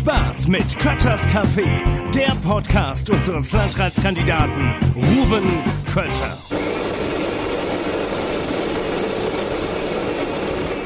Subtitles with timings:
[0.00, 1.66] Spaß mit Kötters Café,
[2.14, 5.42] der Podcast unseres Landratskandidaten Ruben
[5.92, 6.38] Kötter.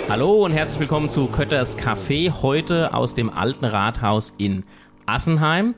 [0.09, 4.65] Hallo und herzlich willkommen zu Kötters Café, heute aus dem alten Rathaus in
[5.07, 5.77] Assenheim.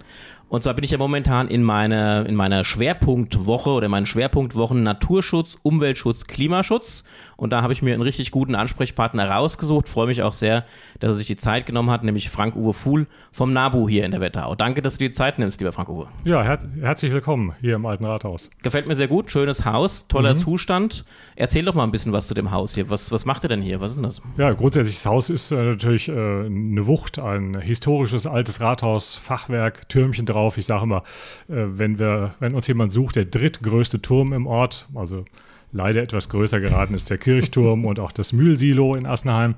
[0.48, 5.56] Und zwar bin ich ja momentan in meiner, in meiner Schwerpunktwoche oder meinen Schwerpunktwochen Naturschutz,
[5.62, 7.02] Umweltschutz, Klimaschutz.
[7.37, 9.88] Und da habe ich mir einen richtig guten Ansprechpartner rausgesucht.
[9.88, 10.64] Freue mich auch sehr,
[11.01, 14.20] dass er sich die Zeit genommen hat, nämlich Frank-Uwe Fuhl vom NABU hier in der
[14.20, 14.54] Wetterau.
[14.54, 16.06] Danke, dass du dir die Zeit nimmst, lieber Frank-Uwe.
[16.24, 18.48] Ja, her herzlich willkommen hier im Alten Rathaus.
[18.62, 19.32] Gefällt mir sehr gut.
[19.32, 20.38] Schönes Haus, toller mhm.
[20.38, 21.04] Zustand.
[21.34, 22.88] Erzähl doch mal ein bisschen was zu dem Haus hier.
[22.88, 23.80] Was, was macht ihr denn hier?
[23.80, 24.23] Was ist denn das?
[24.38, 29.88] Ja, grundsätzlich das Haus ist äh, natürlich äh, eine Wucht, ein historisches altes Rathaus, Fachwerk,
[29.88, 30.35] Türmchen drauf.
[30.56, 31.02] Ich sage immer,
[31.48, 35.24] äh, wenn, wir, wenn uns jemand sucht, der drittgrößte Turm im Ort, also
[35.72, 39.56] leider etwas größer geraten ist der Kirchturm und auch das Mühlsilo in Assenheim.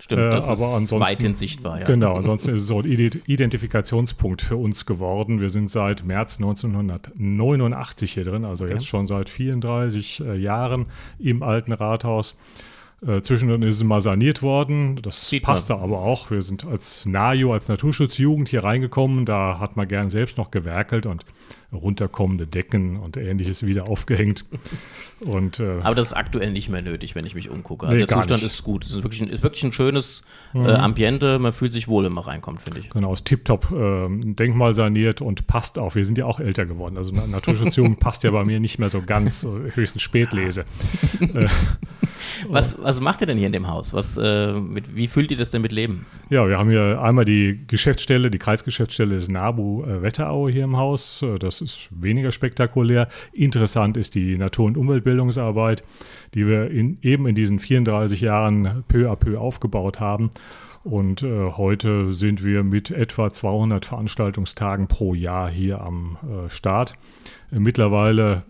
[0.00, 1.80] Stimmt, das äh, aber ist weithin sichtbar.
[1.80, 1.84] Ja.
[1.84, 5.40] Genau, ansonsten ist es so ein Identifikationspunkt für uns geworden.
[5.40, 8.72] Wir sind seit März 1989 hier drin, also okay.
[8.72, 10.86] jetzt schon seit 34 äh, Jahren
[11.18, 12.36] im alten Rathaus.
[13.06, 15.00] Äh, zwischendrin ist es mal saniert worden.
[15.02, 15.84] Das Sieht passte man.
[15.84, 16.30] aber auch.
[16.30, 19.24] Wir sind als NAJO, als Naturschutzjugend hier reingekommen.
[19.24, 21.24] Da hat man gern selbst noch gewerkelt und
[21.72, 24.44] runterkommende Decken und ähnliches wieder aufgehängt.
[25.20, 27.86] Und, äh, Aber das ist aktuell nicht mehr nötig, wenn ich mich umgucke.
[27.86, 28.52] Also nee, der Zustand nicht.
[28.52, 28.84] ist gut.
[28.84, 30.66] Es ist wirklich ein, ist wirklich ein schönes mhm.
[30.66, 31.38] äh, Ambiente.
[31.38, 32.90] Man fühlt sich wohl, wenn man reinkommt, finde ich.
[32.90, 35.94] Genau, ist tiptop äh, Denkmal saniert und passt auch.
[35.94, 36.96] Wir sind ja auch älter geworden.
[36.96, 40.64] Also Naturschutzjugend passt ja bei mir nicht mehr so ganz, höchstens Spätlese.
[41.20, 41.48] Äh,
[42.48, 43.92] was, was macht ihr denn hier in dem Haus?
[43.92, 46.06] Was, äh, mit, wie fühlt ihr das denn mit Leben?
[46.30, 50.76] Ja, wir haben hier einmal die Geschäftsstelle, die Kreisgeschäftsstelle des NABU äh, Wetterau hier im
[50.76, 51.24] Haus.
[51.38, 53.08] Das ist weniger spektakulär.
[53.32, 55.82] Interessant ist die Natur- und Umweltbildungsarbeit,
[56.34, 60.30] die wir in, eben in diesen 34 Jahren peu à peu aufgebaut haben.
[60.82, 66.94] Und äh, heute sind wir mit etwa 200 Veranstaltungstagen pro Jahr hier am äh, Start.
[67.50, 68.44] Mittlerweile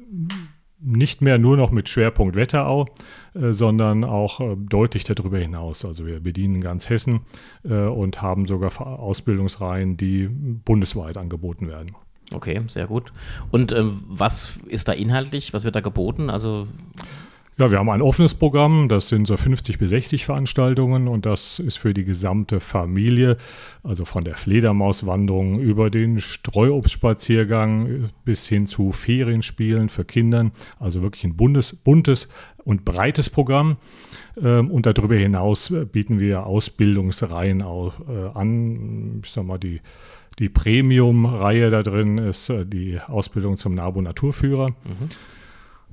[0.80, 2.86] nicht mehr nur noch mit Schwerpunkt Wetterau,
[3.34, 5.84] äh, sondern auch äh, deutlich darüber hinaus.
[5.84, 7.20] Also wir bedienen ganz Hessen
[7.64, 11.94] äh, und haben sogar Ausbildungsreihen, die bundesweit angeboten werden.
[12.32, 13.12] Okay, sehr gut.
[13.50, 15.52] Und ähm, was ist da inhaltlich?
[15.52, 16.30] Was wird da geboten?
[16.30, 16.68] Also
[17.60, 21.58] ja, wir haben ein offenes Programm, das sind so 50 bis 60 Veranstaltungen und das
[21.58, 23.36] ist für die gesamte Familie,
[23.82, 31.24] also von der Fledermauswanderung über den Streuobstspaziergang bis hin zu Ferienspielen für Kinder, also wirklich
[31.24, 32.30] ein buntes, buntes
[32.64, 33.76] und breites Programm.
[34.42, 37.64] Ähm, und darüber hinaus bieten wir Ausbildungsreihen äh,
[38.32, 39.20] an.
[39.22, 39.82] Ich sag mal, die
[40.38, 44.68] die Premium-Reihe da drin ist äh, die Ausbildung zum NABU Naturführer.
[44.68, 45.08] Mhm.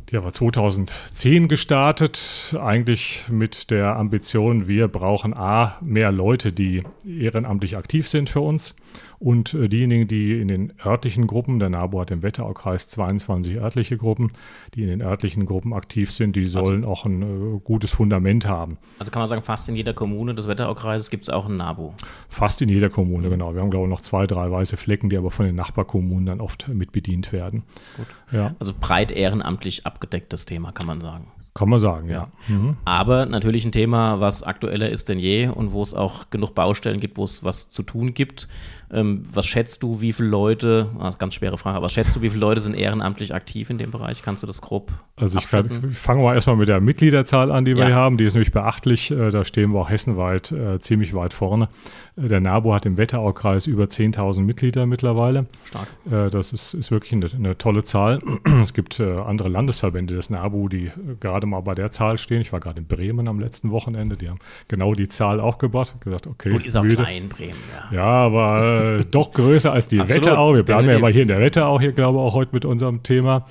[0.09, 6.81] Die haben wir 2010 gestartet, eigentlich mit der Ambition, wir brauchen A, mehr Leute, die
[7.05, 8.75] ehrenamtlich aktiv sind für uns
[9.19, 13.97] und äh, diejenigen, die in den örtlichen Gruppen, der NABU hat im Wetteraukreis 22 örtliche
[13.97, 14.31] Gruppen,
[14.75, 17.21] die in den örtlichen Gruppen aktiv sind, die also sollen also, auch ein
[17.55, 18.77] äh, gutes Fundament haben.
[18.99, 21.93] Also kann man sagen, fast in jeder Kommune des Wetteraukreises gibt es auch ein NABU?
[22.29, 23.53] Fast in jeder Kommune, genau.
[23.55, 26.41] Wir haben, glaube ich, noch zwei, drei weiße Flecken, die aber von den Nachbarkommunen dann
[26.41, 27.63] oft mit bedient werden.
[27.95, 28.07] Gut.
[28.31, 28.55] Ja.
[28.59, 31.27] Also breit ehrenamtlich abgedecktes Thema, kann man sagen.
[31.57, 32.29] Kann man sagen, ja.
[32.47, 32.55] ja.
[32.55, 32.77] Mhm.
[32.85, 36.99] Aber natürlich ein Thema, was aktueller ist denn je und wo es auch genug Baustellen
[36.99, 38.47] gibt, wo es was zu tun gibt.
[38.89, 41.85] Ähm, was schätzt du, wie viele Leute, das ah, ist eine ganz schwere Frage, aber
[41.85, 44.21] was schätzt du, wie viele Leute sind ehrenamtlich aktiv in dem Bereich?
[44.21, 47.65] Kannst du das grob Also ich, kann, ich fange mal erstmal mit der Mitgliederzahl an,
[47.65, 47.87] die wir ja.
[47.87, 48.17] hier haben.
[48.17, 49.11] Die ist nämlich beachtlich.
[49.11, 51.67] Äh, da stehen wir auch hessenweit äh, ziemlich weit vorne.
[52.15, 55.47] Äh, der NABU hat im Wetteraukreis über 10.000 Mitglieder mittlerweile.
[55.65, 55.87] Stark.
[56.09, 58.19] Äh, das ist, ist wirklich eine, eine, tolle Zahl.
[58.61, 62.39] es gibt äh, andere Landesverbände des NABU, die gerade mal bei der Zahl stehen.
[62.39, 64.15] Ich war gerade in Bremen am letzten Wochenende.
[64.15, 64.39] Die haben
[64.69, 65.95] genau die Zahl auch gebracht.
[65.99, 66.95] Gesagt, okay, Gut, ist auch müde.
[66.95, 67.57] klein, Bremen,
[67.91, 67.97] ja.
[67.97, 70.25] Ja, aber äh, doch größer als die Absolut.
[70.25, 70.55] Wetterau.
[70.55, 73.03] Wir bleiben ja mal hier in der Wetterau, hier glaube ich auch heute mit unserem
[73.03, 73.45] Thema.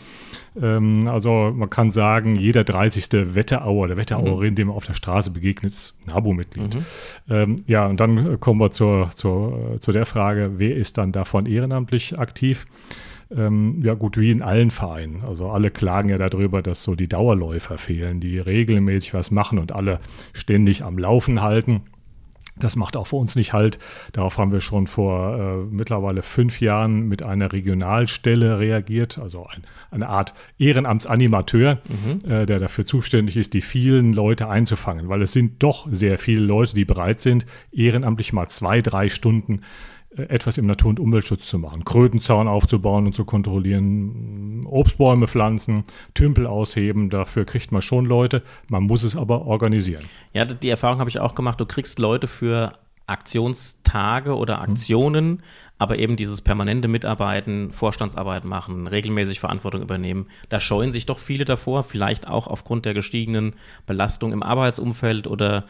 [0.60, 3.34] Ähm, also man kann sagen, jeder 30.
[3.34, 4.54] Wetterauer oder Wetterauerin, mhm.
[4.56, 6.76] dem man auf der Straße begegnet, ist ein Abo-Mitglied.
[6.76, 6.84] Mhm.
[7.28, 11.46] Ähm, ja, und dann kommen wir zur, zur, zu der Frage, wer ist dann davon
[11.46, 12.66] ehrenamtlich aktiv?
[13.34, 15.22] Ähm, ja gut, wie in allen Vereinen.
[15.26, 19.72] Also alle klagen ja darüber, dass so die Dauerläufer fehlen, die regelmäßig was machen und
[19.72, 19.98] alle
[20.32, 21.82] ständig am Laufen halten.
[22.58, 23.78] Das macht auch für uns nicht halt.
[24.12, 29.62] Darauf haben wir schon vor äh, mittlerweile fünf Jahren mit einer Regionalstelle reagiert, also ein,
[29.90, 32.30] eine Art Ehrenamtsanimateur, mhm.
[32.30, 36.42] äh, der dafür zuständig ist, die vielen Leute einzufangen, weil es sind doch sehr viele
[36.42, 39.60] Leute, die bereit sind, ehrenamtlich mal zwei, drei Stunden
[40.16, 41.84] etwas im Natur- und Umweltschutz zu machen.
[41.84, 45.84] Krötenzaun aufzubauen und zu kontrollieren, Obstbäume pflanzen,
[46.14, 50.04] Tümpel ausheben, dafür kriegt man schon Leute, man muss es aber organisieren.
[50.32, 52.72] Ja, die Erfahrung habe ich auch gemacht, du kriegst Leute für
[53.06, 55.42] Aktionstage oder Aktionen,
[55.78, 61.44] aber eben dieses permanente Mitarbeiten, Vorstandsarbeit machen, regelmäßig Verantwortung übernehmen, da scheuen sich doch viele
[61.44, 63.54] davor, vielleicht auch aufgrund der gestiegenen
[63.86, 65.64] Belastung im Arbeitsumfeld oder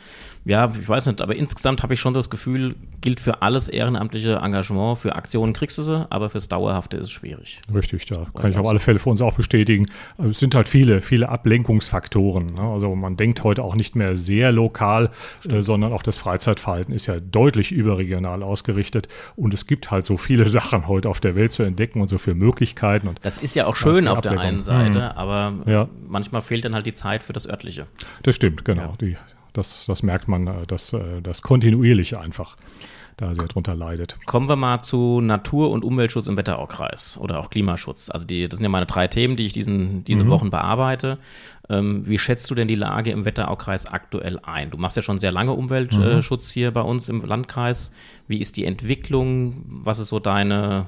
[0.45, 4.37] ja, ich weiß nicht, aber insgesamt habe ich schon das Gefühl, gilt für alles ehrenamtliche
[4.37, 7.61] Engagement, für Aktionen kriegst du sie, aber fürs Dauerhafte ist es schwierig.
[7.75, 9.87] Richtig, da kann ich auf alle Fälle für uns auch bestätigen.
[10.19, 12.47] Es sind halt viele, viele Ablenkungsfaktoren.
[12.55, 12.61] Ne?
[12.61, 15.11] Also man denkt heute auch nicht mehr sehr lokal,
[15.51, 20.17] äh, sondern auch das Freizeitverhalten ist ja deutlich überregional ausgerichtet und es gibt halt so
[20.17, 23.09] viele Sachen heute auf der Welt zu entdecken und so viele Möglichkeiten.
[23.09, 25.19] Und das ist ja auch schön auf der einen Seite, mhm.
[25.19, 25.89] aber ja.
[26.07, 27.87] manchmal fehlt dann halt die Zeit für das Örtliche.
[28.23, 28.83] Das stimmt, genau.
[28.83, 28.93] Ja.
[29.01, 29.17] Die
[29.57, 32.57] das, das merkt man, äh, das, äh, das kontinuierlich einfach
[33.17, 34.19] da sehr drunter leidet.
[34.27, 38.11] Kommen wir mal zu Natur- und Umweltschutz im Wetteraukreis oder auch Klimaschutz.
[38.11, 40.31] Also die, das sind ja meine drei Themen, die ich diesen, diese mhm.
[40.31, 41.19] Wochen bearbeite.
[41.71, 44.71] Ähm, wie schätzt du denn die Lage im Wetteraukreis aktuell ein?
[44.71, 46.53] Du machst ja schon sehr lange Umweltschutz mhm.
[46.53, 47.91] hier bei uns im Landkreis.
[48.29, 49.65] Wie ist die Entwicklung?
[49.67, 50.87] Was ist so deine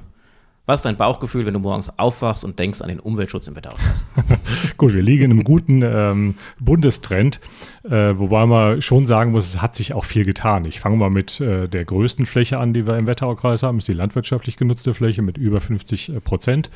[0.68, 4.04] was ist dein Bauchgefühl, wenn du morgens aufwachst und denkst an den Umweltschutz im Wetteraukreis?
[4.76, 7.40] Gut, wir liegen in einem guten ähm, Bundestrend,
[7.84, 10.66] äh, wobei man schon sagen muss, es hat sich auch viel getan.
[10.66, 13.88] Ich fange mal mit äh, der größten Fläche an, die wir im Wetteraukreis haben, ist
[13.88, 16.68] die landwirtschaftlich genutzte Fläche mit über 50 äh, Prozent.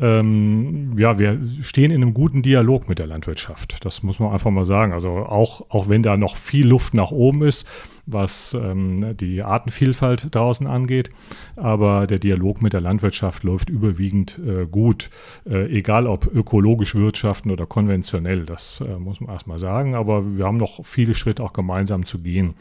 [0.00, 3.84] Ähm, ja, wir stehen in einem guten Dialog mit der Landwirtschaft.
[3.84, 4.92] Das muss man einfach mal sagen.
[4.92, 7.66] Also auch, auch wenn da noch viel Luft nach oben ist,
[8.06, 11.10] was ähm, die Artenvielfalt draußen angeht.
[11.56, 15.10] Aber der Dialog mit der Landwirtschaft läuft überwiegend äh, gut,
[15.44, 18.46] äh, egal ob ökologisch wirtschaften oder konventionell.
[18.46, 19.94] Das äh, muss man erstmal sagen.
[19.94, 22.54] Aber wir haben noch viele Schritte auch gemeinsam zu gehen.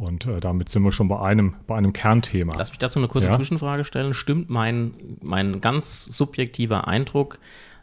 [0.00, 2.54] Und äh, damit sind wir schon bei einem, bei einem Kernthema.
[2.56, 3.36] Lass mich dazu eine kurze ja?
[3.36, 4.14] Zwischenfrage stellen.
[4.14, 7.38] Stimmt mein, mein ganz subjektiver Eindruck,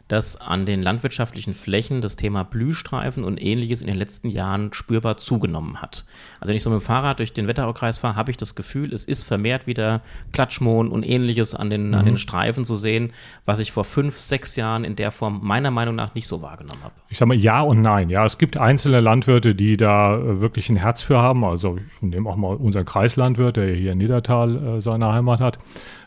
[0.08, 5.18] dass an den landwirtschaftlichen Flächen das Thema Blühstreifen und ähnliches in den letzten Jahren spürbar
[5.18, 6.04] zugenommen hat.
[6.40, 8.92] Also wenn ich so mit dem Fahrrad durch den Wetteraukreis fahre, habe ich das Gefühl,
[8.92, 10.00] es ist vermehrt wieder
[10.32, 11.94] Klatschmohn und ähnliches an den, mhm.
[11.94, 12.18] an den mhm.
[12.18, 13.12] Streifen zu sehen,
[13.44, 16.82] was ich vor fünf, sechs Jahren in der Form meiner Meinung nach nicht so wahrgenommen
[16.82, 16.94] habe.
[17.10, 18.08] Ich sage mal ja und nein.
[18.08, 21.44] Ja, es gibt einzelne Landwirte, die da äh, wirklich ein Herz für haben.
[21.44, 25.58] Also ich nehme auch mal unseren Kreislandwirt, der hier in Niedertal äh, seine Heimat hat,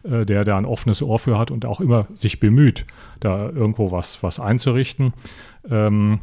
[0.04, 2.86] äh, der da ein offenes Ohr für hat und auch immer sich bemüht,
[3.20, 5.14] da irgendwo was, was einzurichten.
[5.70, 6.20] Ähm,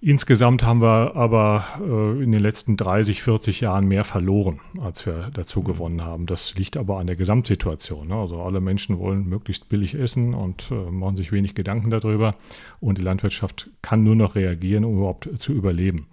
[0.00, 5.30] insgesamt haben wir aber äh, in den letzten 30, 40 Jahren mehr verloren, als wir
[5.32, 6.26] dazu gewonnen haben.
[6.26, 8.08] Das liegt aber an der Gesamtsituation.
[8.08, 8.14] Ne?
[8.14, 12.32] Also alle Menschen wollen möglichst billig essen und äh, machen sich wenig Gedanken darüber.
[12.80, 16.06] Und die Landwirtschaft kann nur noch reagieren, um überhaupt zu überleben.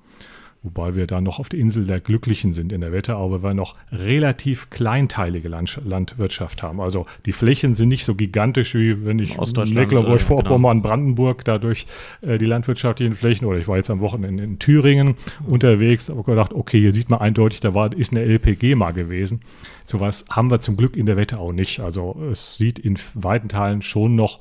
[0.64, 3.54] Wobei wir da noch auf der Insel der Glücklichen sind in der Wetterau, weil wir
[3.54, 6.80] noch relativ kleinteilige Land Landwirtschaft haben.
[6.80, 10.90] Also die Flächen sind nicht so gigantisch wie wenn ich Mecklenburg-Vorpommern, genau.
[10.90, 11.86] Brandenburg dadurch
[12.22, 15.16] äh, die landwirtschaftlichen Flächen oder ich war jetzt am Wochenende in, in Thüringen
[15.46, 19.42] unterwegs, habe gedacht, okay, hier sieht man eindeutig, da war ist eine LPG mal gewesen.
[19.84, 21.82] Sowas haben wir zum Glück in der Wetterau nicht.
[21.82, 24.40] Also es sieht in weiten Teilen schon noch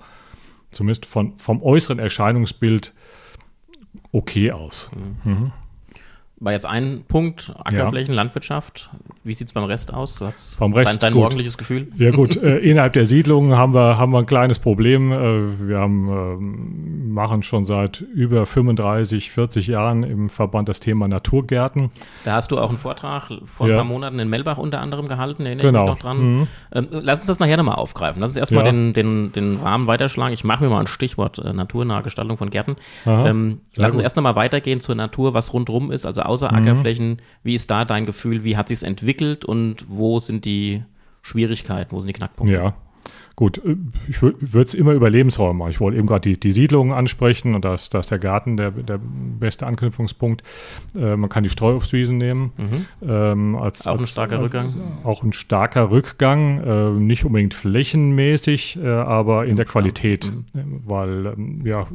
[0.70, 2.94] zumindest von, vom äußeren Erscheinungsbild
[4.12, 4.90] okay aus.
[5.24, 5.52] Mhm.
[6.42, 8.20] War jetzt ein Punkt, Ackerflächen, ja.
[8.20, 8.90] Landwirtschaft.
[9.22, 10.16] Wie sieht es beim Rest aus?
[10.16, 11.86] Du hast beim Rest, dein, dein morgendliches Gefühl?
[11.96, 15.12] Ja gut, äh, innerhalb der Siedlungen haben wir, haben wir ein kleines Problem.
[15.12, 21.06] Äh, wir haben, äh, machen schon seit über 35, 40 Jahren im Verband das Thema
[21.06, 21.92] Naturgärten.
[22.24, 23.74] Da hast du auch einen Vortrag vor ja.
[23.74, 25.78] ein paar Monaten in Melbach unter anderem gehalten, erinnere genau.
[25.78, 26.18] ich mich noch dran.
[26.18, 26.48] Mhm.
[26.72, 28.18] Ähm, lass uns das nachher nochmal aufgreifen.
[28.18, 28.72] Lass uns erstmal ja.
[28.72, 30.34] den, den, den Rahmen weiterschlagen.
[30.34, 32.74] Ich mache mir mal ein Stichwort äh, naturnahe Gestaltung von Gärten.
[33.06, 36.58] Ähm, lass uns erst nochmal weitergehen zur Natur, was rundherum ist, also außer mhm.
[36.58, 37.16] Ackerflächen.
[37.42, 38.44] Wie ist da dein Gefühl?
[38.44, 40.82] Wie hat sich entwickelt und wo sind die
[41.22, 42.54] Schwierigkeiten, wo sind die Knackpunkte?
[42.54, 42.74] Ja,
[43.36, 43.76] Gut, äh,
[44.08, 45.70] ich würde es immer über Lebensräume machen.
[45.70, 48.56] Ich wollte eben gerade die, die Siedlungen ansprechen und da ist, da ist der Garten
[48.56, 50.42] der, der beste Anknüpfungspunkt.
[50.94, 52.52] Äh, man kann die Streuobstwiesen nehmen.
[52.56, 53.08] Mhm.
[53.08, 54.74] Ähm, als, auch als, ein starker als, Rückgang?
[55.04, 60.82] Auch ein starker Rückgang, äh, nicht unbedingt flächenmäßig, äh, aber in der Qualität, mhm.
[60.84, 61.86] weil ähm, ja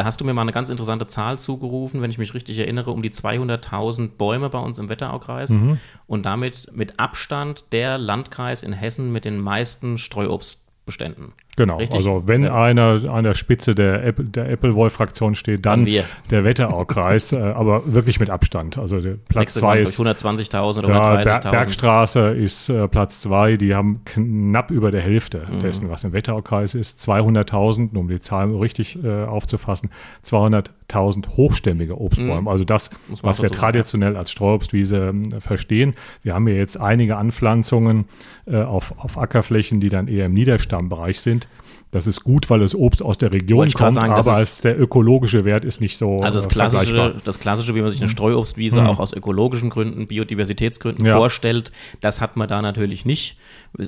[0.00, 2.90] da hast du mir mal eine ganz interessante Zahl zugerufen, wenn ich mich richtig erinnere,
[2.90, 5.78] um die 200.000 Bäume bei uns im Wetteraukreis mhm.
[6.06, 11.34] und damit mit Abstand der Landkreis in Hessen mit den meisten Streuobstbeständen.
[11.60, 11.98] Genau, Richtig?
[11.98, 12.54] also wenn ja.
[12.54, 17.82] einer an der Spitze der, Apple, der Appleboy-Fraktion steht, dann, dann der Wetteraukreis, äh, aber
[17.84, 18.78] wirklich mit Abstand.
[18.78, 21.42] Also der Platz 2 ist 120.000 oder ja, 130.000.
[21.42, 25.58] Ber Bergstraße ist äh, Platz 2, die haben knapp über der Hälfte mhm.
[25.58, 27.06] dessen, was im Wetteraukreis ist.
[27.06, 29.90] 200.000, um die Zahlen richtig äh, aufzufassen,
[30.24, 32.40] 200.000 hochstämmige Obstbäume.
[32.40, 32.48] Mhm.
[32.48, 32.88] Also das,
[33.20, 35.92] was wir so traditionell als Streuobstwiese äh, verstehen.
[36.22, 38.06] Wir haben hier jetzt einige Anpflanzungen
[38.46, 41.49] äh, auf, auf Ackerflächen, die dann eher im Niederstammbereich sind.
[41.92, 45.44] Das ist gut, weil das Obst aus der Region kommt, sagen, aber ist, der ökologische
[45.44, 48.12] Wert ist nicht so Also das äh, klassische, das klassische, wie man sich eine hm.
[48.12, 48.86] Streuobstwiese mhm.
[48.86, 51.16] auch aus ökologischen Gründen, Biodiversitätsgründen ja.
[51.16, 53.36] vorstellt, das hat man da natürlich nicht.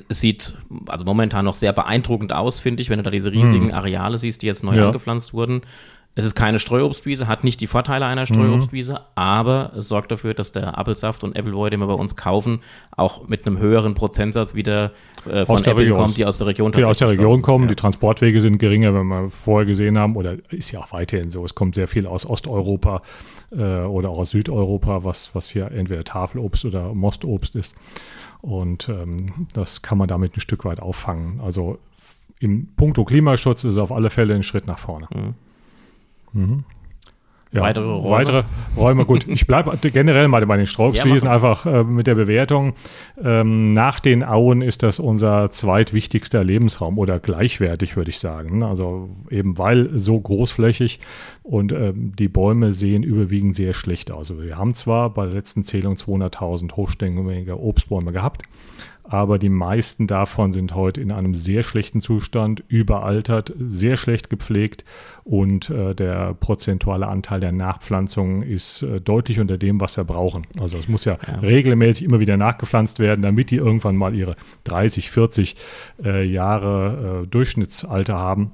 [0.09, 0.53] Es sieht
[0.87, 3.73] also momentan noch sehr beeindruckend aus, finde ich, wenn du da diese riesigen mhm.
[3.73, 4.85] Areale siehst, die jetzt neu ja.
[4.87, 5.61] angepflanzt wurden.
[6.15, 8.99] Es ist keine Streuobstwiese, hat nicht die Vorteile einer Streuobstwiese, mhm.
[9.15, 13.27] aber es sorgt dafür, dass der Apfelsaft und Appleboy, den wir bei uns kaufen, auch
[13.27, 14.91] mit einem höheren Prozentsatz wieder
[15.27, 15.97] äh, von Apple Region.
[15.97, 17.69] kommt, die aus der Region Die aus der Region kommen, ja.
[17.69, 21.43] die Transportwege sind geringer, wenn wir vorher gesehen haben, oder ist ja auch weiterhin so,
[21.45, 23.01] es kommt sehr viel aus Osteuropa
[23.51, 27.75] äh, oder auch aus Südeuropa, was, was hier entweder Tafelobst oder Mostobst ist.
[28.41, 31.39] Und ähm, das kann man damit ein Stück weit auffangen.
[31.41, 31.79] Also
[32.39, 35.07] im Punkto Klimaschutz ist es auf alle Fälle ein Schritt nach vorne.
[35.11, 35.33] Mhm.
[36.33, 36.63] Mhm.
[37.53, 38.09] Ja, weitere Räume.
[38.09, 38.43] Weitere
[38.75, 39.27] Räume, gut.
[39.27, 42.73] Ich bleibe generell mal bei den Strauchswiesen ja, einfach äh, mit der Bewertung.
[43.23, 48.63] Ähm, nach den Auen ist das unser zweitwichtigster Lebensraum oder gleichwertig, würde ich sagen.
[48.63, 50.99] Also eben weil so großflächig
[51.43, 54.31] und ähm, die Bäume sehen überwiegend sehr schlecht aus.
[54.31, 58.41] Also wir haben zwar bei der letzten Zählung 200.000 hochstängige Obstbäume gehabt,
[59.03, 64.85] aber die meisten davon sind heute in einem sehr schlechten Zustand, überaltert, sehr schlecht gepflegt
[65.23, 70.43] und äh, der prozentuale Anteil der Nachpflanzungen ist äh, deutlich unter dem, was wir brauchen.
[70.59, 74.35] Also es muss ja, ja, regelmäßig immer wieder nachgepflanzt werden, damit die irgendwann mal ihre
[74.63, 75.57] 30, 40
[76.03, 78.51] äh, Jahre äh, Durchschnittsalter haben,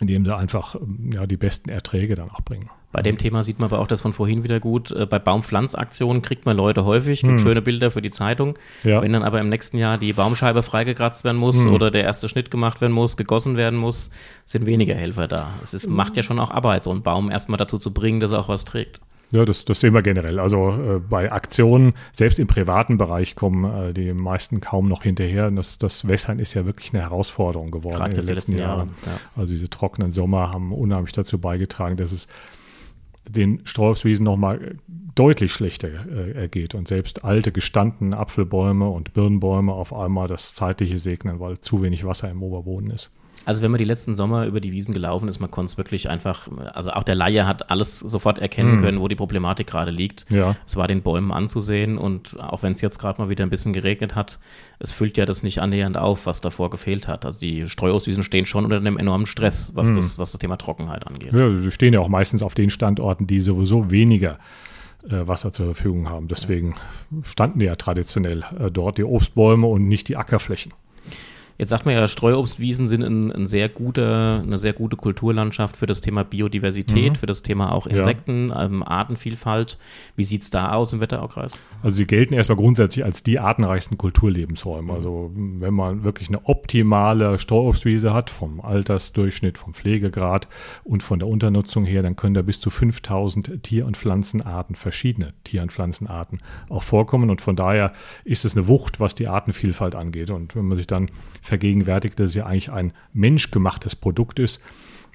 [0.00, 0.76] indem sie einfach
[1.12, 2.70] ja, die besten Erträge dann auch bringen.
[2.94, 4.92] Bei dem Thema sieht man aber auch das von vorhin wieder gut.
[4.92, 7.38] Äh, bei Baumpflanzaktionen kriegt man Leute häufig, gibt hm.
[7.40, 8.56] schöne Bilder für die Zeitung.
[8.84, 9.02] Ja.
[9.02, 11.74] Wenn dann aber im nächsten Jahr die Baumscheibe freigekratzt werden muss hm.
[11.74, 14.10] oder der erste Schnitt gemacht werden muss, gegossen werden muss,
[14.46, 15.50] sind weniger Helfer da.
[15.60, 18.30] Es ist, macht ja schon auch Arbeit, so einen Baum erstmal dazu zu bringen, dass
[18.30, 19.00] er auch was trägt.
[19.32, 20.38] Ja, das, das sehen wir generell.
[20.38, 25.50] Also äh, bei Aktionen, selbst im privaten Bereich, kommen äh, die meisten kaum noch hinterher.
[25.50, 28.78] Das, das Wässern ist ja wirklich eine Herausforderung geworden Gerade in den letzten, letzten Jahren.
[28.78, 28.94] Jahren.
[29.06, 29.12] Ja.
[29.34, 32.28] Also diese trockenen Sommer haben unheimlich dazu beigetragen, dass es
[33.28, 34.76] den Straußwiesen nochmal
[35.14, 40.98] deutlich schlechter äh, ergeht und selbst alte gestandene Apfelbäume und Birnbäume auf einmal das zeitliche
[40.98, 43.12] segnen, weil zu wenig Wasser im Oberboden ist.
[43.46, 46.08] Also wenn man die letzten Sommer über die Wiesen gelaufen ist, man konnte es wirklich
[46.08, 48.80] einfach, also auch der Laie hat alles sofort erkennen mm.
[48.80, 50.30] können, wo die Problematik gerade liegt.
[50.30, 50.56] Ja.
[50.66, 53.72] Es war den Bäumen anzusehen und auch wenn es jetzt gerade mal wieder ein bisschen
[53.72, 54.38] geregnet hat,
[54.78, 57.24] es füllt ja das nicht annähernd auf, was davor gefehlt hat.
[57.24, 59.96] Also die Streuobstwiesen stehen schon unter einem enormen Stress, was, mm.
[59.96, 61.32] das, was das Thema Trockenheit angeht.
[61.32, 64.38] Ja, sie stehen ja auch meistens auf den Standorten, die sowieso weniger
[65.08, 66.28] äh, Wasser zur Verfügung haben.
[66.28, 66.74] Deswegen
[67.22, 70.72] standen ja traditionell äh, dort die Obstbäume und nicht die Ackerflächen.
[71.56, 75.86] Jetzt sagt man ja, Streuobstwiesen sind ein, ein sehr gute, eine sehr gute Kulturlandschaft für
[75.86, 77.16] das Thema Biodiversität, mhm.
[77.16, 78.64] für das Thema auch Insekten, ja.
[78.64, 79.78] ähm, Artenvielfalt.
[80.16, 81.52] Wie sieht es da aus im Wetteraukreis?
[81.82, 84.92] Also sie gelten erstmal grundsätzlich als die artenreichsten Kulturlebensräume.
[84.92, 90.48] Also wenn man wirklich eine optimale Streuobstwiese hat, vom Altersdurchschnitt, vom Pflegegrad
[90.82, 95.34] und von der Unternutzung her, dann können da bis zu 5000 Tier- und Pflanzenarten, verschiedene
[95.44, 97.30] Tier- und Pflanzenarten auch vorkommen.
[97.30, 97.92] Und von daher
[98.24, 100.30] ist es eine Wucht, was die Artenvielfalt angeht.
[100.30, 101.10] Und wenn man sich dann
[101.44, 104.60] vergegenwärtigt, dass es ja eigentlich ein menschgemachtes Produkt ist,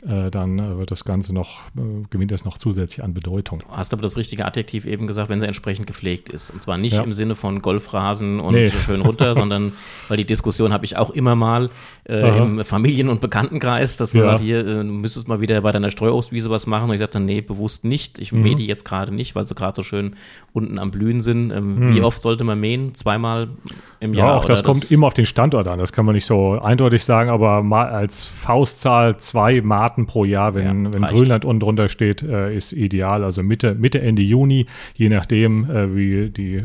[0.02, 3.60] dann äh, wird das Ganze noch, äh, gewinnt es noch zusätzlich an Bedeutung.
[3.60, 6.52] Du hast aber das richtige Adjektiv eben gesagt, wenn sie entsprechend gepflegt ist.
[6.52, 7.04] Und zwar nicht ja.
[7.04, 8.70] im Sinne von Golfrasen und nee.
[8.70, 9.74] schön runter, sondern
[10.08, 11.70] weil die Diskussion habe ich auch immer mal
[12.08, 14.30] äh, im Familien- und Bekanntenkreis, dass man ja.
[14.30, 16.90] sagt, hier, du müsstest mal wieder bei deiner Streuobstwiese was machen.
[16.90, 18.20] Und ich sage dann, nee, bewusst nicht.
[18.20, 18.42] Ich mhm.
[18.42, 20.16] mähe die jetzt gerade nicht, weil sie gerade so schön
[20.54, 21.52] unten am Blühen sind.
[21.52, 21.96] Ähm, mhm.
[21.96, 22.96] Wie oft sollte man mähen?
[22.96, 23.50] Zweimal
[24.00, 24.30] im Jahr?
[24.30, 25.78] Ja, auch das kommt immer auf den Standort an.
[25.78, 30.24] Das kann man nicht so eindeutig sagen, aber mal als Faustzahl zwei Mal Arten pro
[30.24, 33.24] Jahr, wenn, ja, wenn Grönland unten drunter steht, äh, ist ideal.
[33.24, 36.64] Also Mitte, Mitte, Ende Juni, je nachdem, äh, wie die äh,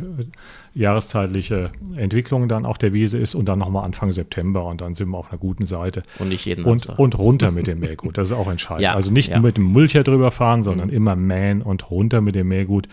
[0.74, 5.08] jahreszeitliche Entwicklung dann auch der Wiese ist und dann nochmal Anfang September und dann sind
[5.08, 6.02] wir auf einer guten Seite.
[6.18, 8.82] Und nicht jeden und, und runter mit dem Mähgut, das ist auch entscheidend.
[8.82, 9.36] Ja, also nicht ja.
[9.36, 10.94] nur mit dem Mulcher drüber fahren, sondern mhm.
[10.94, 12.88] immer mähen und runter mit dem Mähgut.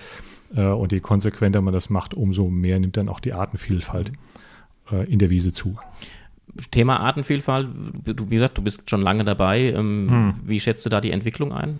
[0.55, 4.13] Äh, und je konsequenter man das macht, umso mehr nimmt dann auch die Artenvielfalt
[4.91, 5.77] äh, in der Wiese zu.
[6.71, 7.69] Thema Artenvielfalt,
[8.03, 9.73] du, wie gesagt, du bist schon lange dabei.
[9.73, 10.33] Ähm, hm.
[10.43, 11.79] Wie schätzt du da die Entwicklung ein?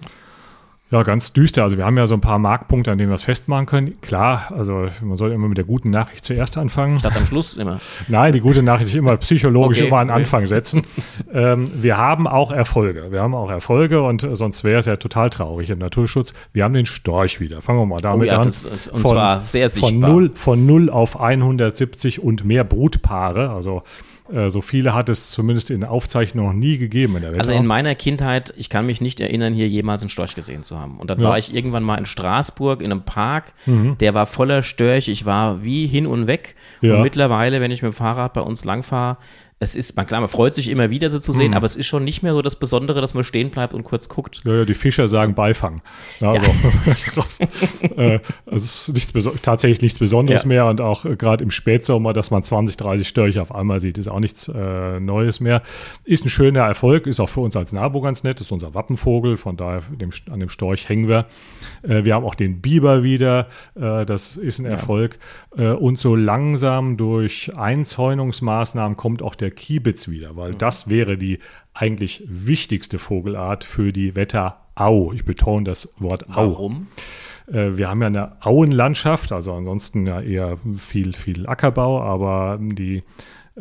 [0.92, 1.64] Ja, ganz düster.
[1.64, 4.02] Also wir haben ja so ein paar Marktpunkte, an denen wir es festmachen können.
[4.02, 7.00] Klar, also man soll immer mit der guten Nachricht zuerst anfangen.
[7.00, 7.80] Statt am Schluss immer.
[8.10, 10.20] Nein, die gute Nachricht ist immer psychologisch okay, immer an okay.
[10.20, 10.82] Anfang setzen.
[11.34, 13.10] ähm, wir haben auch Erfolge.
[13.10, 16.34] Wir haben auch Erfolge und sonst wäre es ja total traurig im Naturschutz.
[16.52, 17.62] Wir haben den Storch wieder.
[17.62, 18.44] Fangen wir mal damit oh ja, an.
[18.44, 19.92] Das ist, und von, zwar sehr sichtbar.
[19.92, 23.52] Von 0, von 0 auf 170 und mehr Brutpaare.
[23.52, 24.11] Also äh,
[24.48, 27.42] so viele hat es zumindest in der Aufzeichnung noch nie gegeben in der Welt.
[27.42, 30.80] Also in meiner Kindheit, ich kann mich nicht erinnern, hier jemals einen Storch gesehen zu
[30.80, 30.98] haben.
[30.98, 31.30] Und dann ja.
[31.30, 33.98] war ich irgendwann mal in Straßburg in einem Park, mhm.
[34.00, 35.12] der war voller Störche.
[35.12, 36.56] Ich war wie hin und weg.
[36.82, 36.96] Ja.
[36.96, 39.18] Und mittlerweile, wenn ich mit dem Fahrrad bei uns langfahre,
[39.62, 41.58] es ist, man, klar, man freut sich immer wieder, sie zu sehen, mhm.
[41.58, 44.10] aber es ist schon nicht mehr so das Besondere, dass man stehen bleibt und kurz
[44.10, 44.42] guckt.
[44.44, 45.84] Ja, ja die Fischer sagen Beifang.
[46.20, 46.42] Ja, ja.
[46.42, 47.44] Also,
[47.96, 50.48] äh, also es ist nichts, tatsächlich nichts Besonderes ja.
[50.48, 54.00] mehr und auch äh, gerade im Spätsommer, dass man 20, 30 Störche auf einmal sieht,
[54.00, 55.62] ist auch nichts äh, Neues mehr.
[56.06, 59.38] Ist ein schöner Erfolg, ist auch für uns als Nabo ganz nett, ist unser Wappenvogel,
[59.38, 61.28] von daher dem, an dem Storch hängen wir.
[61.84, 65.20] Äh, wir haben auch den Biber wieder, äh, das ist ein Erfolg.
[65.56, 70.58] Äh, und so langsam durch Einzäunungsmaßnahmen kommt auch der Kiebitz wieder, weil mhm.
[70.58, 71.40] das wäre die
[71.74, 75.14] eigentlich wichtigste Vogelart für die Wetterau.
[75.14, 76.52] Ich betone das Wort Au.
[76.52, 76.88] Warum?
[77.48, 83.04] Äh, wir haben ja eine Auenlandschaft, also ansonsten ja eher viel, viel Ackerbau, aber die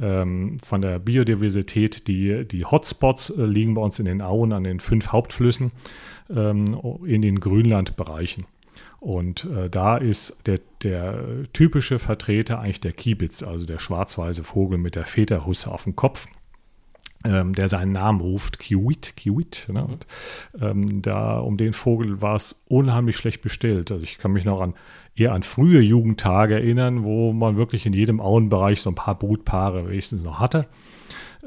[0.00, 4.64] ähm, von der Biodiversität, die, die Hotspots äh, liegen bei uns in den Auen an
[4.64, 5.72] den fünf Hauptflüssen
[6.34, 8.46] ähm, in den Grünlandbereichen.
[9.00, 14.78] Und äh, da ist der, der typische Vertreter eigentlich der Kiebitz, also der schwarz-weiße Vogel
[14.78, 16.26] mit der Väterhusse auf dem Kopf.
[17.22, 19.68] Ähm, der seinen Namen ruft, Kiwit, Kiwit.
[19.70, 19.84] Ne?
[19.84, 20.06] Und,
[20.60, 23.90] ähm, da um den Vogel war es unheimlich schlecht bestellt.
[23.90, 24.74] Also ich kann mich noch an
[25.14, 29.88] eher an frühe Jugendtage erinnern, wo man wirklich in jedem Auenbereich so ein paar Brutpaare
[29.88, 30.66] wenigstens noch hatte.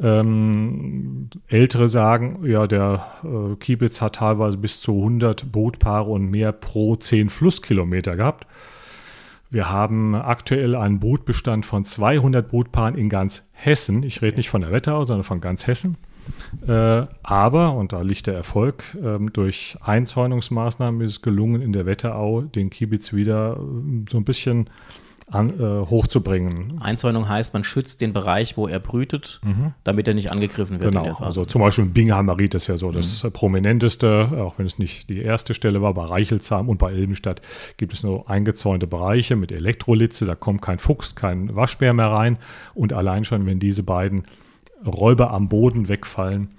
[0.01, 6.51] Ähm, Ältere sagen, ja, der äh, Kiebitz hat teilweise bis zu 100 Brutpaare und mehr
[6.51, 8.47] pro 10 Flusskilometer gehabt.
[9.51, 14.01] Wir haben aktuell einen Brutbestand von 200 Brutpaaren in ganz Hessen.
[14.01, 15.95] Ich rede nicht von der Wetterau, sondern von ganz Hessen.
[16.67, 21.85] Äh, aber, und da liegt der Erfolg, äh, durch Einzäunungsmaßnahmen ist es gelungen, in der
[21.85, 24.69] Wetterau den Kiebitz wieder äh, so ein bisschen
[25.31, 26.79] an, äh, hochzubringen.
[26.79, 29.73] Einzäunung heißt, man schützt den Bereich, wo er brütet, mhm.
[29.83, 30.93] damit er nicht angegriffen wird.
[30.93, 33.31] Genau, also zum Beispiel Bingheimerit ist ja so das mhm.
[33.31, 37.41] prominenteste, auch wenn es nicht die erste Stelle war, bei Reichelsheim und bei Ilbenstadt
[37.77, 42.37] gibt es nur eingezäunte Bereiche mit Elektrolitze, da kommt kein Fuchs, kein Waschbär mehr rein
[42.73, 44.23] und allein schon, wenn diese beiden
[44.85, 46.49] Räuber am Boden wegfallen,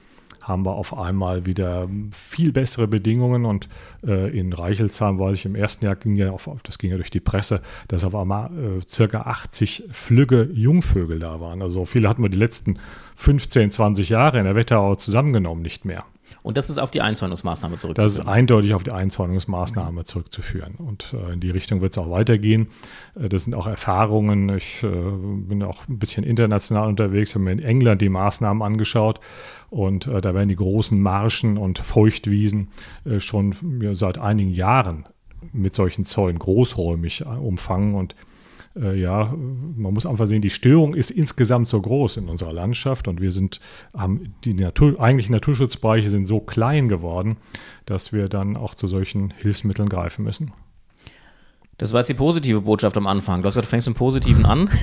[0.45, 3.69] haben wir auf einmal wieder viel bessere Bedingungen und
[4.07, 7.11] äh, in Reichelsheim weiß ich, im ersten Jahr ging ja, auf, das ging ja durch
[7.11, 11.63] die Presse, dass auf einmal äh, circa 80 flügge Jungvögel da waren.
[11.63, 12.78] Also viele hatten wir die letzten
[13.17, 16.04] 15, 20 Jahre in der Wetterau zusammengenommen nicht mehr.
[16.45, 18.07] Und das ist auf die Einzäunungsmaßnahme zurückzuführen?
[18.07, 20.75] Das ist eindeutig auf die Einzäunungsmaßnahme zurückzuführen.
[20.75, 22.69] Und äh, in die Richtung wird es auch weitergehen.
[23.19, 24.50] Äh, das sind auch Erfahrungen.
[24.50, 29.21] Ich äh, bin auch ein bisschen international unterwegs, habe mir in England die Maßnahmen angeschaut.
[29.71, 32.69] Und äh, da werden die großen Marschen und Feuchtwiesen
[33.07, 35.07] äh, schon ja, seit einigen Jahren
[35.54, 37.95] mit solchen Zäunen großräumig äh, umfangen.
[37.95, 38.15] Und
[38.76, 43.08] äh, ja, man muss einfach sehen, die Störung ist insgesamt so groß in unserer Landschaft
[43.08, 43.60] und wir sind,
[43.97, 47.37] haben die Natur, eigentlichen Naturschutzbereiche sind so klein geworden,
[47.87, 50.52] dass wir dann auch zu solchen Hilfsmitteln greifen müssen.
[51.78, 53.43] Das war jetzt die positive Botschaft am Anfang.
[53.43, 54.71] Du hast gesagt, du fängst im Positiven an.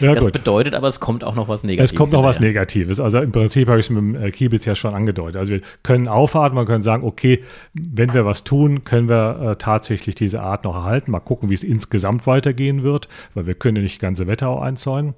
[0.00, 0.32] Ja, das gut.
[0.32, 1.92] bedeutet aber, es kommt auch noch was Negatives.
[1.92, 3.00] Es kommt noch was Negatives.
[3.00, 5.36] Also im Prinzip habe ich es mit dem äh, Kiebitz ja schon angedeutet.
[5.36, 9.56] Also wir können aufatmen, wir können sagen, okay, wenn wir was tun, können wir äh,
[9.56, 11.10] tatsächlich diese Art noch erhalten.
[11.10, 14.58] Mal gucken, wie es insgesamt weitergehen wird, weil wir können ja nicht die ganze Wetterau
[14.58, 15.12] einzäunen.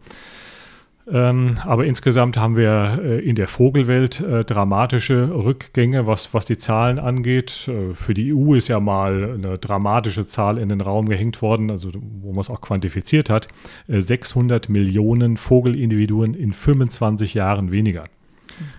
[1.11, 6.59] Ähm, aber insgesamt haben wir äh, in der Vogelwelt äh, dramatische Rückgänge, was, was die
[6.59, 7.69] Zahlen angeht.
[7.69, 11.71] Äh, für die EU ist ja mal eine dramatische Zahl in den Raum gehängt worden,
[11.71, 13.49] also wo man es auch quantifiziert hat.
[13.89, 18.05] 600 äh, Millionen Vogelindividuen in 25 Jahren weniger.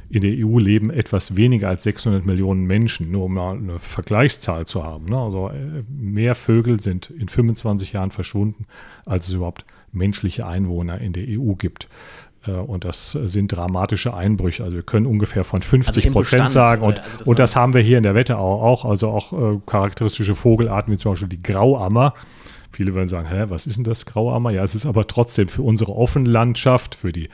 [0.09, 4.65] In der EU leben etwas weniger als 600 Millionen Menschen, nur um mal eine Vergleichszahl
[4.65, 5.05] zu haben.
[5.05, 5.17] Ne?
[5.17, 8.65] Also äh, mehr Vögel sind in 25 Jahren verschwunden,
[9.05, 11.87] als es überhaupt menschliche Einwohner in der EU gibt.
[12.45, 14.63] Äh, und das sind dramatische Einbrüche.
[14.63, 16.81] Also wir können ungefähr von 50 also Prozent sagen.
[16.81, 18.85] Und, also das, und das haben wir hier in der Wetterau auch.
[18.85, 22.13] Also auch äh, charakteristische Vogelarten wie zum Beispiel die Grauammer.
[22.71, 24.49] Viele würden sagen, hä, was ist denn das Grauammer?
[24.49, 27.29] Ja, es ist aber trotzdem für unsere Offenlandschaft, für die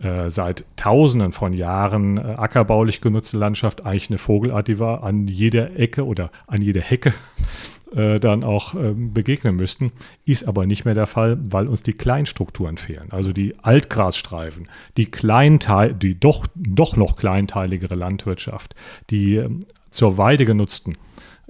[0.00, 5.28] äh, seit Tausenden von Jahren äh, ackerbaulich genutzte Landschaft eigentlich eine Vogelart, die wir an
[5.28, 7.12] jeder Ecke oder an jeder Hecke
[7.94, 9.92] äh, dann auch äh, begegnen müssten.
[10.24, 13.08] Ist aber nicht mehr der Fall, weil uns die Kleinstrukturen fehlen.
[13.10, 18.74] Also die Altgrasstreifen, die Kleinteil, die doch, doch noch kleinteiligere Landwirtschaft,
[19.10, 19.50] die äh,
[19.90, 20.96] zur Weide genutzten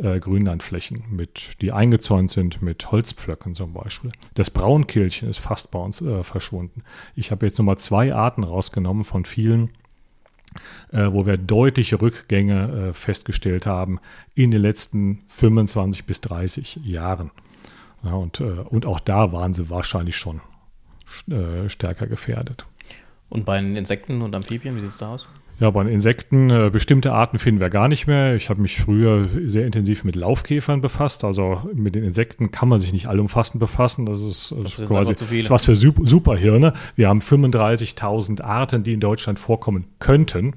[0.02, 4.12] äh, Grünlandflächen, mit, die eingezäunt sind mit Holzpflöcken zum Beispiel.
[4.34, 6.82] Das Braunkehlchen ist fast bei uns äh, verschwunden.
[7.14, 9.70] Ich habe jetzt nochmal zwei Arten rausgenommen von vielen,
[10.92, 14.00] äh, wo wir deutliche Rückgänge äh, festgestellt haben
[14.34, 17.30] in den letzten 25 bis 30 Jahren.
[18.02, 20.40] Ja, und, äh, und auch da waren sie wahrscheinlich schon
[21.28, 22.66] äh, stärker gefährdet.
[23.28, 25.28] Und bei den Insekten und Amphibien, wie sieht es da aus?
[25.60, 28.34] Ja, bei Insekten, äh, bestimmte Arten finden wir gar nicht mehr.
[28.34, 31.22] Ich habe mich früher sehr intensiv mit Laufkäfern befasst.
[31.22, 34.06] Also mit den Insekten kann man sich nicht allumfassend befassen.
[34.06, 36.72] Das ist, das ist quasi das ist was für Superhirne.
[36.96, 40.54] Wir haben 35.000 Arten, die in Deutschland vorkommen könnten.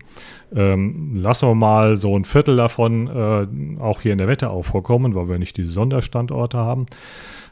[0.55, 5.15] Ähm, lassen wir mal so ein Viertel davon äh, auch hier in der Wetterau vorkommen,
[5.15, 6.85] weil wir nicht diese Sonderstandorte haben.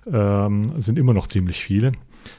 [0.10, 1.92] Ähm, sind immer noch ziemlich viele.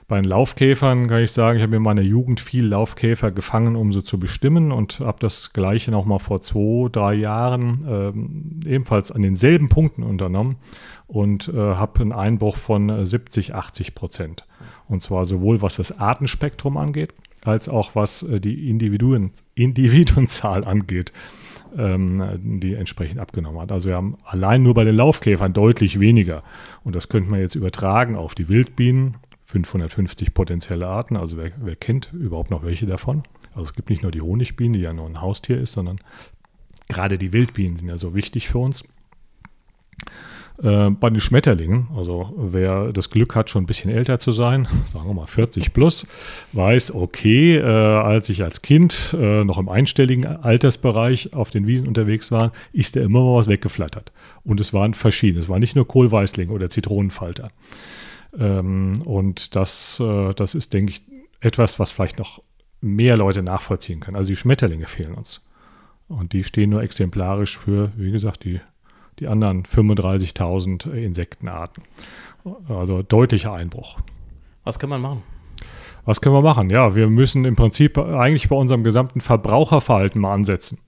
[0.09, 3.93] Bei den Laufkäfern kann ich sagen, ich habe in meiner Jugend viel Laufkäfer gefangen, um
[3.93, 9.23] sie zu bestimmen und habe das gleiche nochmal vor zwei, drei Jahren ähm, ebenfalls an
[9.23, 10.57] denselben Punkten unternommen
[11.07, 14.47] und äh, habe einen Einbruch von 70, 80 Prozent.
[14.89, 17.15] Und zwar sowohl was das Artenspektrum angeht,
[17.45, 21.13] als auch was äh, die Individuen, Individuenzahl angeht
[21.77, 23.73] ähm, die entsprechend abgenommen hat.
[23.73, 26.43] Also wir haben allein nur bei den Laufkäfern deutlich weniger.
[26.85, 29.17] Und das könnte man jetzt übertragen auf die Wildbienen
[29.53, 31.17] 550 potenzielle Arten.
[31.17, 33.23] Also wer, wer kennt überhaupt noch welche davon?
[33.51, 35.99] Also es gibt nicht nur die Honigbiene, die ja nur ein Haustier ist, sondern
[36.89, 38.85] gerade die Wildbienen sind ja so wichtig für uns.
[40.63, 44.69] Äh, bei den Schmetterlingen, also wer das Glück hat, schon ein bisschen älter zu sein,
[44.85, 46.07] sagen wir mal 40 plus,
[46.53, 51.89] weiß, okay, äh, als ich als Kind äh, noch im einstelligen Altersbereich auf den Wiesen
[51.89, 54.13] unterwegs war, ist da immer mal was weggeflattert.
[54.45, 55.41] Und es waren verschiedene.
[55.41, 57.49] Es war nicht nur Kohlweißling oder Zitronenfalter.
[58.39, 61.03] Ähm, und das, äh, das ist, denke ich,
[61.41, 62.43] etwas, was vielleicht noch
[62.81, 64.17] mehr Leute nachvollziehen können.
[64.17, 65.43] Also die Schmetterlinge fehlen uns.
[66.09, 68.61] Und die stehen nur exemplarisch für, wie gesagt, die,
[69.19, 71.85] die anderen 35.000 Insektenarten.
[72.69, 73.97] Also deutlicher Einbruch.
[74.65, 75.23] Was kann man machen?
[76.05, 76.71] Was können wir machen?
[76.71, 80.79] Ja, wir müssen im Prinzip eigentlich bei unserem gesamten Verbraucherverhalten mal ansetzen.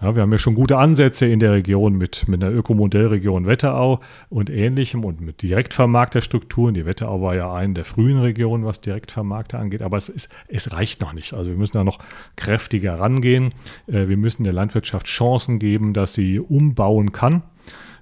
[0.00, 3.98] Ja, wir haben ja schon gute Ansätze in der Region mit, mit einer Ökomodellregion Wetterau
[4.28, 6.74] und ähnlichem und mit Direktvermarkterstrukturen.
[6.74, 10.72] Die Wetterau war ja eine der frühen Regionen, was Direktvermarkter angeht, aber es, ist, es
[10.72, 11.32] reicht noch nicht.
[11.32, 11.98] Also wir müssen da noch
[12.36, 13.52] kräftiger rangehen.
[13.88, 17.42] Äh, wir müssen der Landwirtschaft Chancen geben, dass sie umbauen kann.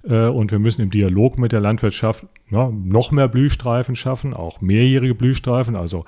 [0.04, 5.14] Äh, und wir müssen im Dialog mit der Landwirtschaft noch mehr Blühstreifen schaffen, auch mehrjährige
[5.14, 6.04] Blühstreifen, also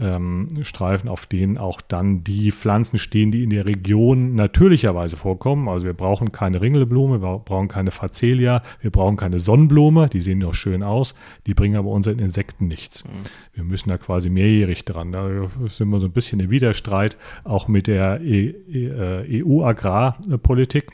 [0.00, 5.68] ähm, Streifen, auf denen auch dann die Pflanzen stehen, die in der Region natürlicherweise vorkommen.
[5.68, 10.40] Also wir brauchen keine Ringelblume, wir brauchen keine Facelia, wir brauchen keine Sonnenblume, die sehen
[10.40, 11.14] doch schön aus,
[11.46, 13.04] die bringen aber unseren Insekten nichts.
[13.04, 13.08] Mhm.
[13.54, 15.12] Wir müssen da quasi mehrjährig dran.
[15.12, 15.28] Da
[15.66, 20.84] sind wir so ein bisschen im Widerstreit auch mit der EU-Agrarpolitik.
[20.84, 20.90] E, e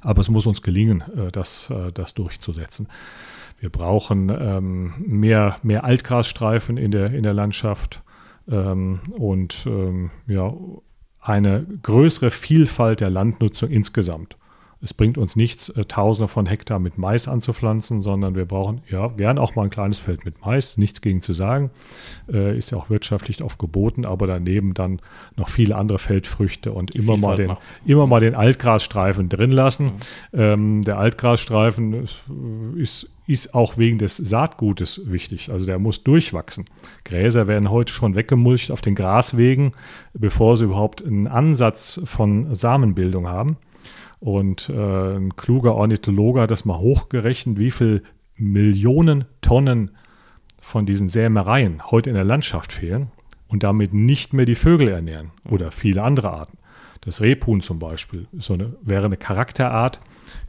[0.00, 2.88] aber es muss uns gelingen, äh, das, äh, das durchzusetzen.
[3.58, 8.02] Wir brauchen ähm, mehr, mehr Altgrasstreifen in der, in der Landschaft
[8.48, 10.52] ähm, und ähm, ja,
[11.20, 14.36] eine größere Vielfalt der Landnutzung insgesamt.
[14.82, 19.08] Es bringt uns nichts, äh, Tausende von Hektar mit Mais anzupflanzen, sondern wir brauchen ja
[19.08, 21.70] gern auch mal ein kleines Feld mit Mais, nichts gegen zu sagen.
[22.30, 25.00] Äh, ist ja auch wirtschaftlich oft geboten, aber daneben dann
[25.36, 27.54] noch viele andere Feldfrüchte und immer mal, den,
[27.86, 29.86] immer mal den Altgrasstreifen drin lassen.
[30.32, 30.40] Mhm.
[30.40, 32.22] Ähm, der Altgrasstreifen ist,
[32.76, 35.50] ist ist auch wegen des Saatgutes wichtig.
[35.50, 36.66] Also der muss durchwachsen.
[37.04, 39.72] Gräser werden heute schon weggemulcht auf den Graswegen,
[40.14, 43.56] bevor sie überhaupt einen Ansatz von Samenbildung haben.
[44.20, 48.02] Und äh, ein kluger Ornithologe hat das mal hochgerechnet, wie viel
[48.36, 49.92] Millionen Tonnen
[50.60, 53.08] von diesen Sämereien heute in der Landschaft fehlen
[53.48, 56.58] und damit nicht mehr die Vögel ernähren oder viele andere Arten.
[57.02, 60.00] Das Rebhuhn zum Beispiel so eine, wäre eine Charakterart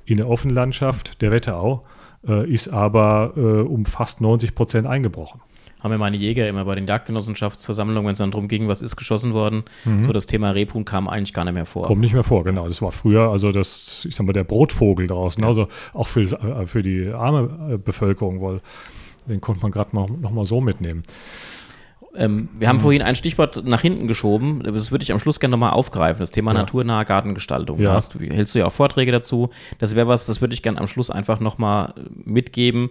[0.06, 1.86] in der Offenlandschaft der Wetterau
[2.28, 5.42] äh, ist aber äh, um fast 90 Prozent eingebrochen.
[5.88, 8.96] Haben ja meine Jäger immer bei den Jagdgenossenschaftsversammlungen, wenn es dann darum ging, was ist
[8.96, 10.04] geschossen worden, mhm.
[10.04, 11.88] so das Thema Rebhuhn kam eigentlich gar nicht mehr vor.
[11.88, 12.68] Kommt nicht mehr vor, genau.
[12.68, 15.48] Das war früher, also das, ich sag mal, der Brotvogel draußen, ja.
[15.48, 18.62] also auch für, äh, für die arme äh, Bevölkerung, weil
[19.28, 21.04] den konnte man gerade noch, noch mal so mitnehmen.
[22.18, 22.82] Ähm, wir haben mhm.
[22.82, 24.64] vorhin ein Stichwort nach hinten geschoben.
[24.64, 26.20] Das würde ich am Schluss gerne nochmal aufgreifen.
[26.20, 26.60] Das Thema ja.
[26.60, 27.80] naturnahe Gartengestaltung.
[27.80, 27.94] Ja.
[27.94, 29.52] Hast, hältst du ja auch Vorträge dazu.
[29.78, 31.94] Das wäre was, das würde ich gerne am Schluss einfach nochmal
[32.26, 32.90] mitgeben,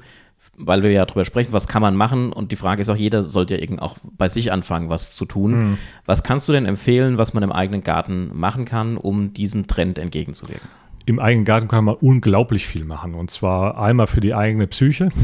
[0.57, 2.33] weil wir ja darüber sprechen, was kann man machen.
[2.33, 5.71] Und die Frage ist auch, jeder sollte ja auch bei sich anfangen, was zu tun.
[5.71, 5.79] Mhm.
[6.07, 9.99] Was kannst du denn empfehlen, was man im eigenen Garten machen kann, um diesem Trend
[9.99, 10.69] entgegenzuwirken?
[11.07, 13.15] im eigenen Garten kann man unglaublich viel machen.
[13.15, 15.09] Und zwar einmal für die eigene Psyche.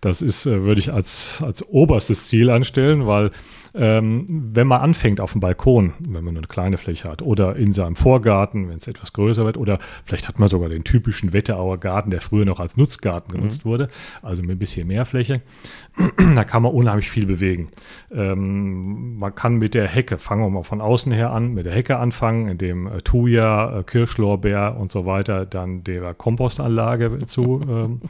[0.00, 3.30] Das ist, äh, würde ich als, als oberstes Ziel anstellen, weil
[3.74, 7.72] ähm, wenn man anfängt auf dem Balkon, wenn man eine kleine Fläche hat, oder in
[7.72, 11.78] seinem Vorgarten, wenn es etwas größer wird, oder vielleicht hat man sogar den typischen Wetterauer
[11.78, 13.70] Garten, der früher noch als Nutzgarten genutzt mhm.
[13.70, 13.88] wurde,
[14.22, 15.42] also mit ein bisschen mehr Fläche,
[16.34, 17.68] da kann man unheimlich viel bewegen.
[18.12, 21.72] Ähm, man kann mit der Hecke, fangen wir mal von außen her an, mit der
[21.72, 27.60] Hecke anfangen, indem äh, Thuja, äh, Kirschlorbeer und so weiter dann der Kompostanlage zu.
[27.72, 28.00] Ähm,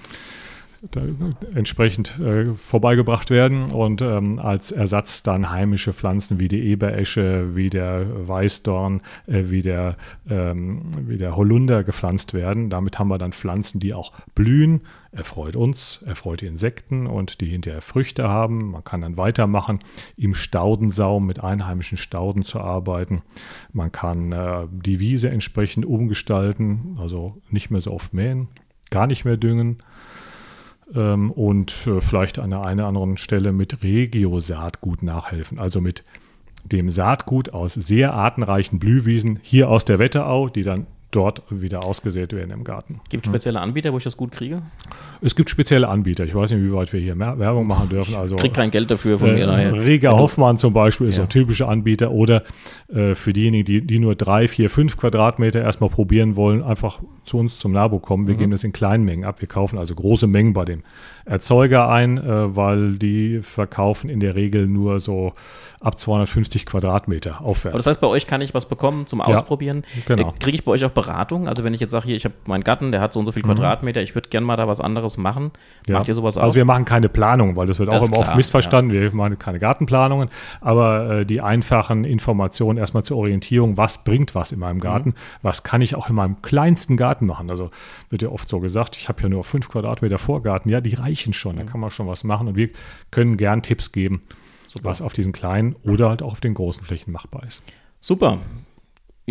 [1.54, 7.70] entsprechend äh, vorbeigebracht werden und ähm, als Ersatz dann heimische Pflanzen wie die Eberesche, wie
[7.70, 9.96] der Weißdorn, äh, wie, der,
[10.28, 12.68] ähm, wie der Holunder gepflanzt werden.
[12.68, 14.80] Damit haben wir dann Pflanzen, die auch blühen.
[15.12, 18.72] Erfreut uns, erfreut die Insekten und die hinterher Früchte haben.
[18.72, 19.78] Man kann dann weitermachen,
[20.16, 23.22] im Staudensaum mit einheimischen Stauden zu arbeiten.
[23.72, 28.48] Man kann äh, die Wiese entsprechend umgestalten, also nicht mehr so oft mähen,
[28.90, 29.80] gar nicht mehr düngen
[30.94, 36.04] ähm, und äh, vielleicht an der einen oder anderen Stelle mit Regio-Saatgut nachhelfen, also mit
[36.64, 42.32] dem Saatgut aus sehr artenreichen Blühwiesen hier aus der Wetterau, die dann dort wieder ausgesät
[42.32, 43.00] werden im Garten.
[43.08, 44.62] Gibt es spezielle Anbieter, wo ich das gut kriege?
[45.20, 46.24] Es gibt spezielle Anbieter.
[46.24, 48.16] Ich weiß nicht, wie weit wir hier Werbung machen dürfen.
[48.16, 49.46] Also, ich kriege kein Geld dafür von äh, mir.
[49.46, 49.72] Daher.
[49.74, 51.24] Rega Hoffmann zum Beispiel ist ja.
[51.24, 52.10] ein typischer Anbieter.
[52.10, 52.42] Oder
[52.88, 57.38] äh, für diejenigen, die, die nur drei, vier, fünf Quadratmeter erstmal probieren wollen, einfach zu
[57.38, 58.26] uns zum Labo kommen.
[58.26, 58.38] Wir mhm.
[58.38, 59.40] geben das in kleinen Mengen ab.
[59.40, 60.82] Wir kaufen also große Mengen bei dem
[61.24, 65.34] Erzeuger ein, äh, weil die verkaufen in der Regel nur so
[65.80, 67.74] ab 250 Quadratmeter aufwärts.
[67.74, 69.84] Aber das heißt, bei euch kann ich was bekommen zum Ausprobieren.
[69.94, 70.30] Ja, genau.
[70.30, 71.48] Äh, kriege ich bei euch auch Beratung?
[71.48, 73.32] Also wenn ich jetzt sage, hier, ich habe meinen Gatten, der hat so und so
[73.32, 73.48] viel mhm.
[73.48, 75.50] Quadratmeter, ich würde gerne mal da was anderes machen.
[75.86, 75.98] Ja.
[75.98, 76.42] Macht ihr sowas auch?
[76.42, 78.94] Also wir machen keine Planung, weil das wird das auch immer oft missverstanden.
[78.94, 79.02] Ja.
[79.02, 80.28] Wir machen keine Gartenplanungen,
[80.60, 84.80] aber äh, die einfachen Informationen erstmal zur Orientierung, was bringt was in meinem mhm.
[84.80, 85.14] Garten, mhm.
[85.42, 87.50] was kann ich auch in meinem kleinsten Garten machen.
[87.50, 87.70] Also
[88.10, 90.70] wird ja oft so gesagt, ich habe ja nur fünf Quadratmeter Vorgarten.
[90.70, 91.68] Ja, die reichen schon, da mhm.
[91.68, 92.70] kann man schon was machen und wir
[93.10, 94.22] können gern Tipps geben
[94.68, 94.86] Super.
[94.86, 97.62] was auf diesen kleinen oder halt auch auf den großen Flächen machbar ist.
[98.00, 98.38] Super.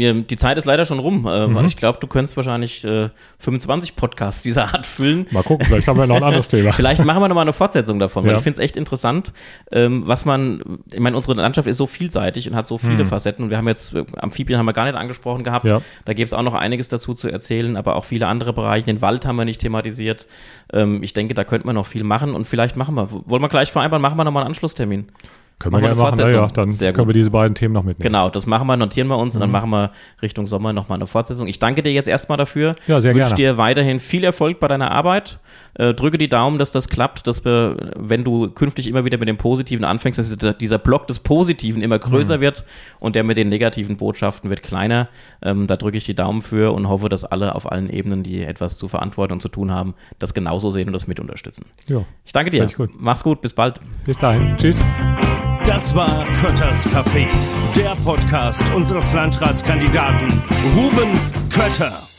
[0.02, 1.28] Die Zeit ist leider schon rum.
[1.30, 1.66] Ähm, mhm.
[1.66, 3.10] Ich glaube, du könntest wahrscheinlich äh,
[3.40, 5.28] 25 Podcasts dieser Art füllen.
[5.32, 6.72] Mal gucken, vielleicht haben wir noch ein anderes Thema.
[6.72, 8.38] vielleicht machen wir nochmal eine Fortsetzung davon, weil ja.
[8.38, 9.34] ich finde es echt interessant,
[9.72, 13.06] ähm, was man, ich meine, unsere Landschaft ist so vielseitig und hat so viele mhm.
[13.06, 15.82] Facetten und wir haben jetzt, äh, Amphibien haben wir gar nicht angesprochen gehabt, ja.
[16.06, 18.86] da gibt es auch noch einiges dazu zu erzählen, aber auch viele andere Bereiche.
[18.86, 20.28] Den Wald haben wir nicht thematisiert.
[20.74, 23.50] Ähm, ich denke, da könnte man noch viel machen und vielleicht machen wir, wollen wir
[23.50, 25.08] gleich vereinbaren, machen wir nochmal einen Anschlusstermin.
[25.62, 28.04] Können wir gerne machen, ja, ja, dann Sehr können wir diese beiden Themen noch mitnehmen.
[28.04, 29.38] Genau, das machen wir, notieren wir uns mhm.
[29.38, 29.54] und dann mhm.
[29.54, 31.48] machen wir Richtung Sommer nochmal eine Fortsetzung.
[31.48, 32.76] Ich danke dir jetzt erstmal dafür.
[32.88, 33.54] Ja, sehr Wünsche gerne.
[33.54, 35.40] dir weiterhin viel Erfolg bei deiner Arbeit.
[35.76, 39.28] Äh, drücke die Daumen, dass das klappt, dass wir, wenn du künftig immer wieder mit
[39.28, 42.42] dem Positiven anfängst, dass dieser Block des Positiven immer größer mhm.
[42.42, 42.66] wird
[43.00, 45.08] und der mit den negativen Botschaften wird kleiner.
[45.42, 48.44] Ähm, da drücke ich die Daumen für und hoffe, dass alle auf allen Ebenen, die
[48.44, 51.66] etwas zu verantworten und zu tun haben, das genauso sehen und das mit unterstützen.
[51.88, 52.68] Ja, ich danke dir.
[52.68, 52.92] Gut.
[52.98, 53.80] Mach's gut, bis bald.
[54.06, 54.56] Bis dahin.
[54.58, 54.82] Tschüss.
[55.66, 57.28] Das war Kötters Café,
[57.76, 60.42] der Podcast unseres Landratskandidaten
[60.76, 61.20] Ruben
[61.50, 62.11] Kötter.